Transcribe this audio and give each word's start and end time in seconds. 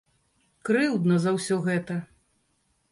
Крыўдна 0.69 1.21
за 1.27 1.35
ўсё 1.37 1.55
гэта. 1.69 2.03